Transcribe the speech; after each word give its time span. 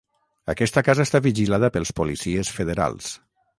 Aquesta 0.53 0.83
casa 0.87 1.05
està 1.09 1.21
vigilada 1.27 1.71
pels 1.77 1.95
policies 2.01 2.53
federals. 2.59 3.15